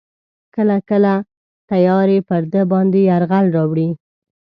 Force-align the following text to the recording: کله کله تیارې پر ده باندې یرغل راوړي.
کله 0.55 0.77
کله 0.89 1.13
تیارې 1.71 2.19
پر 2.27 2.41
ده 2.51 2.61
باندې 2.71 2.99
یرغل 3.09 3.45
راوړي. 3.55 3.89